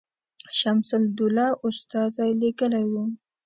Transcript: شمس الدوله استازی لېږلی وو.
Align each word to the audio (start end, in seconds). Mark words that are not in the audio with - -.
شمس 0.59 0.89
الدوله 0.99 1.47
استازی 1.67 2.31
لېږلی 2.41 2.85
وو. 2.91 3.03